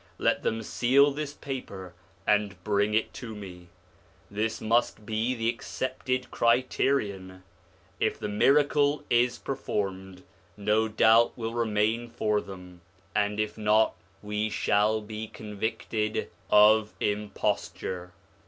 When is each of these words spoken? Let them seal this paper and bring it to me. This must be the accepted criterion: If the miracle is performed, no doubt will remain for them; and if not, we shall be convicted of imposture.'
Let 0.17 0.41
them 0.41 0.63
seal 0.63 1.11
this 1.11 1.33
paper 1.35 1.93
and 2.25 2.55
bring 2.63 2.95
it 2.95 3.13
to 3.21 3.35
me. 3.35 3.67
This 4.31 4.59
must 4.59 5.05
be 5.05 5.35
the 5.35 5.47
accepted 5.49 6.31
criterion: 6.31 7.43
If 7.99 8.17
the 8.17 8.27
miracle 8.27 9.03
is 9.11 9.37
performed, 9.37 10.23
no 10.57 10.87
doubt 10.87 11.37
will 11.37 11.53
remain 11.53 12.09
for 12.09 12.41
them; 12.41 12.81
and 13.15 13.39
if 13.39 13.59
not, 13.59 13.93
we 14.23 14.49
shall 14.49 15.01
be 15.01 15.27
convicted 15.27 16.31
of 16.49 16.95
imposture.' 16.99 18.11